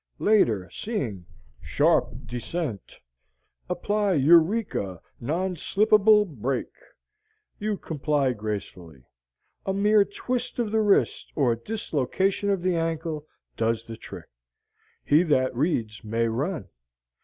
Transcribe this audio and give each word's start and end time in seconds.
Later, 0.17 0.67
seeing: 0.71 1.27
SHARP 1.61 2.25
DESCENT 2.25 2.95
APPLY 3.69 4.15
EUREKA 4.15 4.99
NON 5.19 5.55
SLIP 5.55 5.93
ABLE 5.93 6.25
BRAKE 6.25 6.73
you 7.59 7.77
comply 7.77 8.33
gracefully. 8.33 9.03
A 9.67 9.75
mere 9.75 10.03
twist 10.03 10.57
of 10.57 10.71
the 10.71 10.81
wrist 10.81 11.31
or 11.35 11.55
dislocation 11.55 12.49
of 12.49 12.63
the 12.63 12.75
ankle 12.75 13.27
does 13.55 13.83
the 13.85 13.95
trick. 13.95 14.29
He 15.05 15.21
that 15.21 15.55
reads 15.55 16.03
may 16.03 16.27
run. 16.27 16.69